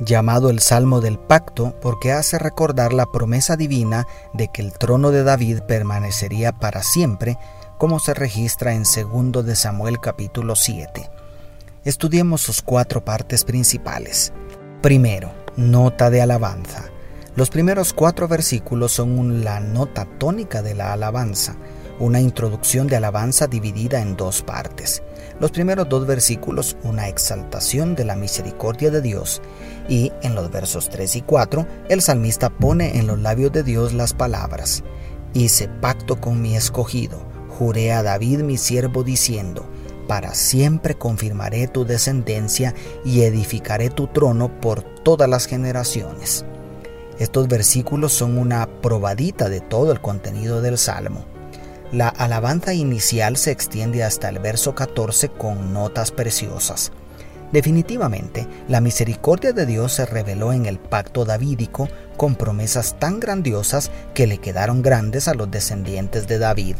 llamado 0.00 0.50
el 0.50 0.60
Salmo 0.60 1.00
del 1.00 1.18
Pacto 1.18 1.74
porque 1.80 2.12
hace 2.12 2.38
recordar 2.38 2.92
la 2.92 3.06
promesa 3.06 3.56
divina 3.56 4.06
de 4.34 4.48
que 4.48 4.62
el 4.62 4.72
trono 4.72 5.10
de 5.10 5.22
David 5.24 5.60
permanecería 5.62 6.52
para 6.52 6.82
siempre, 6.82 7.38
como 7.78 7.98
se 7.98 8.14
registra 8.14 8.74
en 8.74 8.84
2 8.84 9.44
de 9.44 9.56
Samuel 9.56 10.00
capítulo 10.00 10.56
7. 10.56 11.10
Estudiemos 11.84 12.40
sus 12.40 12.62
cuatro 12.62 13.04
partes 13.04 13.44
principales. 13.44 14.32
Primero, 14.82 15.32
nota 15.56 16.10
de 16.10 16.20
alabanza. 16.20 16.84
Los 17.36 17.50
primeros 17.50 17.92
cuatro 17.92 18.28
versículos 18.28 18.92
son 18.92 19.44
la 19.44 19.60
nota 19.60 20.06
tónica 20.18 20.62
de 20.62 20.74
la 20.74 20.92
alabanza, 20.92 21.56
una 21.98 22.20
introducción 22.20 22.86
de 22.86 22.96
alabanza 22.96 23.46
dividida 23.46 24.00
en 24.00 24.16
dos 24.16 24.42
partes. 24.42 25.02
Los 25.40 25.50
primeros 25.50 25.88
dos 25.88 26.06
versículos, 26.06 26.76
una 26.82 27.08
exaltación 27.08 27.94
de 27.94 28.04
la 28.04 28.16
misericordia 28.16 28.90
de 28.90 29.00
Dios, 29.00 29.42
y 29.88 30.12
en 30.22 30.34
los 30.34 30.50
versos 30.50 30.88
3 30.88 31.16
y 31.16 31.22
4, 31.22 31.66
el 31.88 32.02
salmista 32.02 32.50
pone 32.50 32.98
en 32.98 33.06
los 33.06 33.18
labios 33.18 33.52
de 33.52 33.62
Dios 33.62 33.92
las 33.92 34.14
palabras, 34.14 34.82
Hice 35.36 35.68
pacto 35.68 36.18
con 36.18 36.40
mi 36.40 36.56
escogido, 36.56 37.18
juré 37.58 37.92
a 37.92 38.02
David 38.02 38.40
mi 38.40 38.56
siervo 38.56 39.04
diciendo, 39.04 39.66
para 40.08 40.34
siempre 40.34 40.94
confirmaré 40.94 41.68
tu 41.68 41.84
descendencia 41.84 42.74
y 43.04 43.20
edificaré 43.20 43.90
tu 43.90 44.06
trono 44.06 44.60
por 44.62 44.82
todas 44.82 45.28
las 45.28 45.44
generaciones. 45.44 46.46
Estos 47.18 47.48
versículos 47.48 48.14
son 48.14 48.38
una 48.38 48.66
probadita 48.80 49.50
de 49.50 49.60
todo 49.60 49.92
el 49.92 50.00
contenido 50.00 50.62
del 50.62 50.78
Salmo. 50.78 51.35
La 51.92 52.08
alabanza 52.08 52.74
inicial 52.74 53.36
se 53.36 53.52
extiende 53.52 54.02
hasta 54.02 54.28
el 54.28 54.40
verso 54.40 54.74
14 54.74 55.28
con 55.28 55.72
notas 55.72 56.10
preciosas. 56.10 56.90
Definitivamente, 57.52 58.48
la 58.66 58.80
misericordia 58.80 59.52
de 59.52 59.66
Dios 59.66 59.92
se 59.92 60.04
reveló 60.04 60.52
en 60.52 60.66
el 60.66 60.80
pacto 60.80 61.24
davídico 61.24 61.88
con 62.16 62.34
promesas 62.34 62.98
tan 62.98 63.20
grandiosas 63.20 63.92
que 64.14 64.26
le 64.26 64.38
quedaron 64.38 64.82
grandes 64.82 65.28
a 65.28 65.34
los 65.34 65.48
descendientes 65.48 66.26
de 66.26 66.38
David, 66.38 66.76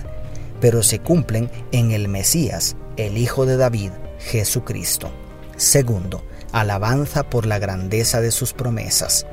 pero 0.60 0.82
se 0.82 0.98
cumplen 0.98 1.50
en 1.70 1.92
el 1.92 2.08
Mesías, 2.08 2.76
el 2.96 3.16
Hijo 3.16 3.46
de 3.46 3.56
David, 3.56 3.92
Jesucristo. 4.18 5.10
Segundo, 5.56 6.24
alabanza 6.50 7.22
por 7.22 7.46
la 7.46 7.60
grandeza 7.60 8.20
de 8.20 8.32
sus 8.32 8.52
promesas. 8.52 9.24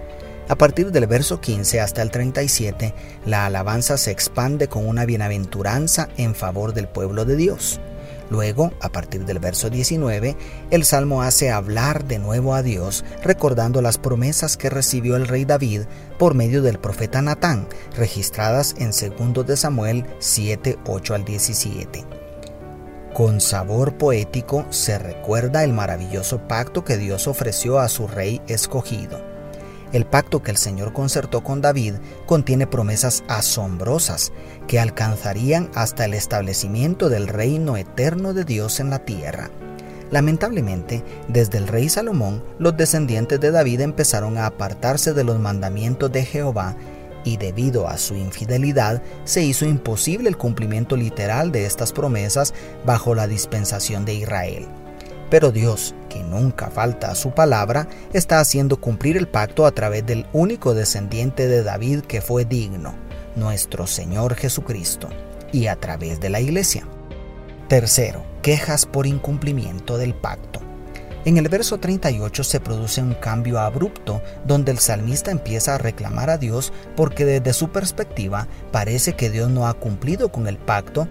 A 0.50 0.56
partir 0.58 0.92
del 0.92 1.08
verso 1.08 1.40
15 1.40 1.80
hasta 1.80 2.02
el 2.02 2.12
37, 2.12 2.94
la 3.26 3.46
alabanza 3.46 3.98
se 3.98 4.12
expande 4.12 4.68
con 4.68 4.86
una 4.86 5.06
bienaventuranza 5.06 6.10
en 6.18 6.36
favor 6.36 6.74
del 6.74 6.90
pueblo 6.90 7.24
de 7.24 7.38
Dios. 7.38 7.80
Luego, 8.30 8.74
a 8.82 8.90
partir 8.90 9.26
del 9.26 9.40
verso 9.40 9.70
19, 9.70 10.36
el 10.70 10.84
salmo 10.84 11.22
hace 11.22 11.50
hablar 11.50 12.06
de 12.06 12.20
nuevo 12.20 12.56
a 12.56 12.62
Dios, 12.62 13.06
recordando 13.24 13.82
las 13.82 13.98
promesas 13.98 14.58
que 14.58 14.70
recibió 14.70 15.16
el 15.16 15.28
rey 15.28 15.46
David 15.46 15.82
por 16.20 16.34
medio 16.34 16.62
del 16.62 16.78
profeta 16.78 17.22
Natán, 17.22 17.68
registradas 17.96 18.76
en 18.78 18.92
2 19.34 19.48
de 19.48 19.56
Samuel 19.56 20.06
7, 20.20 20.78
8 20.86 21.16
al 21.16 21.24
17. 21.24 22.06
Con 23.14 23.40
sabor 23.40 23.98
poético 23.98 24.66
se 24.72 24.98
recuerda 24.98 25.64
el 25.64 25.72
maravilloso 25.72 26.40
pacto 26.48 26.84
que 26.84 26.98
Dios 26.98 27.28
ofreció 27.28 27.80
a 27.80 27.88
su 27.88 28.08
rey 28.08 28.42
escogido. 28.48 29.33
El 29.94 30.08
pacto 30.08 30.42
que 30.42 30.50
el 30.50 30.58
Señor 30.58 30.92
concertó 30.92 31.44
con 31.44 31.62
David 31.62 31.94
contiene 32.26 32.66
promesas 32.66 33.24
asombrosas 33.28 34.34
que 34.68 34.80
alcanzarían 34.80 35.70
hasta 35.76 36.06
el 36.06 36.16
establecimiento 36.16 37.10
del 37.10 37.28
reino 37.28 37.78
eterno 37.78 38.34
de 38.34 38.44
Dios 38.44 38.80
en 38.80 38.90
la 38.90 39.06
tierra. 39.06 39.52
Lamentablemente, 40.10 41.04
desde 41.28 41.60
el 41.60 41.68
rey 41.68 41.90
Salomón, 41.90 42.44
los 42.58 42.76
descendientes 42.76 43.40
de 43.40 43.52
David 43.52 43.82
empezaron 43.82 44.38
a 44.40 44.48
apartarse 44.48 45.14
de 45.14 45.24
los 45.24 45.40
mandamientos 45.40 46.12
de 46.12 46.26
Jehová 46.26 46.76
y 47.24 47.38
debido 47.38 47.88
a 47.88 47.98
su 48.00 48.16
infidelidad 48.16 49.02
se 49.26 49.44
hizo 49.44 49.66
imposible 49.66 50.28
el 50.28 50.38
cumplimiento 50.38 50.98
literal 50.98 51.52
de 51.52 51.66
estas 51.66 51.94
promesas 51.94 52.54
bajo 52.84 53.14
la 53.14 53.28
dispensación 53.28 54.06
de 54.06 54.16
Israel. 54.16 54.68
Pero 55.30 55.52
Dios, 55.52 55.96
que 56.10 56.24
nunca 56.24 56.70
falta 56.70 57.12
a 57.12 57.16
su 57.16 57.32
palabra, 57.32 57.88
está 58.14 58.40
haciendo 58.40 58.78
cumplir 58.78 59.18
el 59.18 59.28
pacto 59.28 59.66
a 59.66 59.72
través 59.72 60.06
del 60.06 60.26
único 60.34 60.74
descendiente 60.74 61.48
de 61.48 61.64
David 61.64 62.02
que 62.02 62.22
fue 62.22 62.46
digno, 62.46 62.94
nuestro 63.36 63.88
Señor 63.88 64.36
Jesucristo, 64.36 65.10
y 65.52 65.68
a 65.68 65.76
través 65.76 66.20
de 66.20 66.30
la 66.30 66.40
iglesia. 66.40 66.88
Tercero, 67.68 68.24
quejas 68.42 68.86
por 68.86 69.08
incumplimiento 69.08 69.98
del 69.98 70.14
pacto. 70.14 70.60
En 71.26 71.38
el 71.38 71.48
verso 71.48 71.80
38 71.80 72.44
se 72.44 72.60
produce 72.60 73.02
un 73.02 73.14
cambio 73.14 73.60
abrupto 73.60 74.22
donde 74.46 74.72
el 74.72 74.80
salmista 74.80 75.32
empieza 75.32 75.76
a 75.76 75.78
reclamar 75.78 76.30
a 76.30 76.38
Dios 76.38 76.74
porque 76.98 77.24
desde 77.24 77.54
su 77.54 77.70
perspectiva 77.70 78.48
parece 78.74 79.14
que 79.14 79.30
Dios 79.30 79.50
no 79.50 79.66
ha 79.66 79.74
cumplido 79.74 80.34
con 80.34 80.48
el 80.48 80.58
pacto 80.58 81.08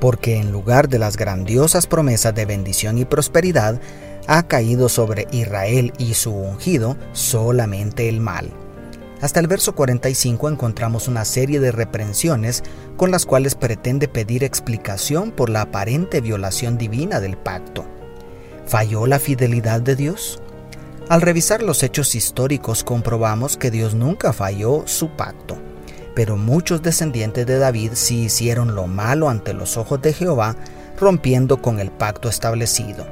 porque 0.00 0.36
en 0.36 0.52
lugar 0.52 0.88
de 0.88 0.98
las 0.98 1.16
grandiosas 1.16 1.86
promesas 1.86 2.34
de 2.34 2.46
bendición 2.46 2.98
y 2.98 3.04
prosperidad, 3.04 3.80
ha 4.26 4.46
caído 4.46 4.88
sobre 4.88 5.26
Israel 5.32 5.92
y 5.98 6.14
su 6.14 6.32
ungido 6.32 6.96
solamente 7.12 8.08
el 8.08 8.20
mal. 8.20 8.50
Hasta 9.20 9.40
el 9.40 9.48
verso 9.48 9.74
45 9.74 10.48
encontramos 10.48 11.08
una 11.08 11.24
serie 11.24 11.58
de 11.58 11.72
reprensiones 11.72 12.62
con 12.96 13.10
las 13.10 13.26
cuales 13.26 13.54
pretende 13.54 14.06
pedir 14.06 14.44
explicación 14.44 15.32
por 15.32 15.50
la 15.50 15.62
aparente 15.62 16.20
violación 16.20 16.78
divina 16.78 17.18
del 17.20 17.36
pacto. 17.36 17.84
¿Falló 18.66 19.06
la 19.06 19.18
fidelidad 19.18 19.80
de 19.80 19.96
Dios? 19.96 20.40
Al 21.08 21.22
revisar 21.22 21.62
los 21.62 21.82
hechos 21.82 22.14
históricos 22.14 22.84
comprobamos 22.84 23.56
que 23.56 23.70
Dios 23.70 23.94
nunca 23.94 24.32
falló 24.32 24.82
su 24.86 25.08
pacto. 25.08 25.56
Pero 26.18 26.36
muchos 26.36 26.82
descendientes 26.82 27.46
de 27.46 27.60
David 27.60 27.92
sí 27.94 28.22
hicieron 28.24 28.74
lo 28.74 28.88
malo 28.88 29.28
ante 29.28 29.52
los 29.52 29.76
ojos 29.76 30.02
de 30.02 30.12
Jehová, 30.12 30.56
rompiendo 30.98 31.62
con 31.62 31.78
el 31.78 31.92
pacto 31.92 32.28
establecido. 32.28 33.06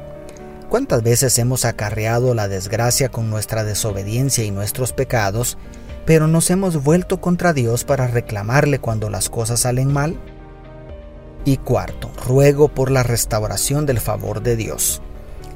¿Cuántas 0.68 1.04
veces 1.04 1.38
hemos 1.38 1.64
acarreado 1.64 2.34
la 2.34 2.48
desgracia 2.48 3.08
con 3.08 3.30
nuestra 3.30 3.62
desobediencia 3.62 4.42
y 4.42 4.50
nuestros 4.50 4.92
pecados, 4.92 5.56
pero 6.04 6.26
nos 6.26 6.50
hemos 6.50 6.82
vuelto 6.82 7.20
contra 7.20 7.52
Dios 7.52 7.84
para 7.84 8.08
reclamarle 8.08 8.80
cuando 8.80 9.08
las 9.08 9.28
cosas 9.28 9.60
salen 9.60 9.92
mal? 9.92 10.18
Y 11.44 11.58
cuarto, 11.58 12.10
ruego 12.26 12.66
por 12.66 12.90
la 12.90 13.04
restauración 13.04 13.86
del 13.86 14.00
favor 14.00 14.42
de 14.42 14.56
Dios. 14.56 15.00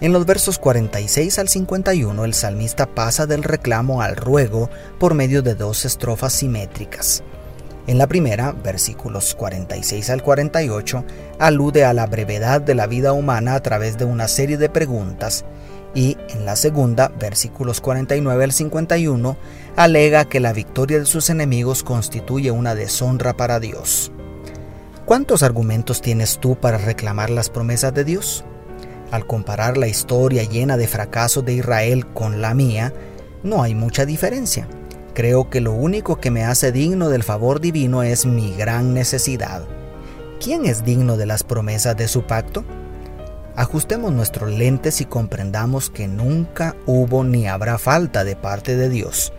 En 0.00 0.12
los 0.12 0.24
versos 0.24 0.60
46 0.60 1.40
al 1.40 1.48
51 1.48 2.24
el 2.24 2.32
salmista 2.32 2.86
pasa 2.86 3.26
del 3.26 3.42
reclamo 3.42 4.02
al 4.02 4.14
ruego 4.14 4.70
por 5.00 5.14
medio 5.14 5.42
de 5.42 5.56
dos 5.56 5.84
estrofas 5.84 6.32
simétricas. 6.32 7.24
En 7.90 7.98
la 7.98 8.06
primera, 8.06 8.52
versículos 8.52 9.34
46 9.34 10.10
al 10.10 10.22
48, 10.22 11.04
alude 11.40 11.84
a 11.84 11.92
la 11.92 12.06
brevedad 12.06 12.60
de 12.60 12.76
la 12.76 12.86
vida 12.86 13.12
humana 13.12 13.56
a 13.56 13.62
través 13.64 13.98
de 13.98 14.04
una 14.04 14.28
serie 14.28 14.56
de 14.58 14.68
preguntas 14.68 15.44
y 15.92 16.16
en 16.28 16.44
la 16.44 16.54
segunda, 16.54 17.08
versículos 17.08 17.80
49 17.80 18.44
al 18.44 18.52
51, 18.52 19.36
alega 19.74 20.24
que 20.26 20.38
la 20.38 20.52
victoria 20.52 21.00
de 21.00 21.04
sus 21.04 21.30
enemigos 21.30 21.82
constituye 21.82 22.52
una 22.52 22.76
deshonra 22.76 23.36
para 23.36 23.58
Dios. 23.58 24.12
¿Cuántos 25.04 25.42
argumentos 25.42 26.00
tienes 26.00 26.38
tú 26.38 26.54
para 26.54 26.78
reclamar 26.78 27.28
las 27.28 27.50
promesas 27.50 27.92
de 27.92 28.04
Dios? 28.04 28.44
Al 29.10 29.26
comparar 29.26 29.76
la 29.76 29.88
historia 29.88 30.44
llena 30.44 30.76
de 30.76 30.86
fracasos 30.86 31.44
de 31.44 31.54
Israel 31.54 32.06
con 32.06 32.40
la 32.40 32.54
mía, 32.54 32.94
no 33.42 33.64
hay 33.64 33.74
mucha 33.74 34.06
diferencia. 34.06 34.68
Creo 35.20 35.50
que 35.50 35.60
lo 35.60 35.72
único 35.72 36.18
que 36.18 36.30
me 36.30 36.44
hace 36.44 36.72
digno 36.72 37.10
del 37.10 37.22
favor 37.22 37.60
divino 37.60 38.02
es 38.02 38.24
mi 38.24 38.54
gran 38.54 38.94
necesidad. 38.94 39.64
¿Quién 40.42 40.64
es 40.64 40.82
digno 40.82 41.18
de 41.18 41.26
las 41.26 41.42
promesas 41.42 41.94
de 41.94 42.08
su 42.08 42.22
pacto? 42.22 42.64
Ajustemos 43.54 44.14
nuestros 44.14 44.50
lentes 44.50 45.02
y 45.02 45.04
comprendamos 45.04 45.90
que 45.90 46.08
nunca 46.08 46.74
hubo 46.86 47.22
ni 47.22 47.46
habrá 47.46 47.76
falta 47.76 48.24
de 48.24 48.34
parte 48.34 48.76
de 48.76 48.88
Dios. 48.88 49.34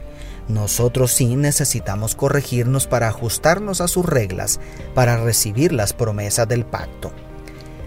Nosotros 0.48 1.14
sí 1.14 1.36
necesitamos 1.36 2.14
corregirnos 2.14 2.86
para 2.86 3.08
ajustarnos 3.08 3.82
a 3.82 3.88
sus 3.88 4.06
reglas, 4.06 4.60
para 4.94 5.18
recibir 5.18 5.74
las 5.74 5.94
promesas 5.94 6.48
del 6.48 6.64
pacto. 6.64 7.12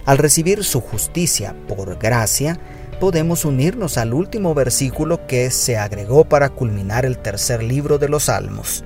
Al 0.05 0.19
recibir 0.19 0.65
su 0.65 0.81
justicia 0.81 1.55
por 1.69 1.97
gracia, 1.97 2.59
podemos 2.95 3.45
unirnos 3.45 3.99
al 3.99 4.15
último 4.15 4.55
versículo 4.55 5.27
que 5.27 5.51
se 5.51 5.77
agregó 5.77 6.25
para 6.25 6.51
culminar 6.51 7.05
el 7.05 7.19
tercer 7.19 7.63
libro 7.63 7.99
de 7.99 8.09
los 8.09 8.25
Salmos. 8.25 8.85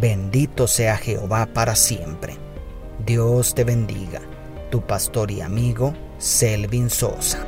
Bendito 0.00 0.66
sea 0.66 0.96
Jehová 0.96 1.46
para 1.52 1.76
siempre. 1.76 2.36
Dios 3.04 3.54
te 3.54 3.64
bendiga. 3.64 4.20
Tu 4.70 4.80
pastor 4.80 5.30
y 5.30 5.40
amigo, 5.40 5.94
Selvin 6.18 6.90
Sosa. 6.90 7.38